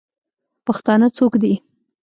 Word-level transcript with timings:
پښتانه 0.65 1.07
څوک 1.17 1.33
دئ؟ 1.41 1.53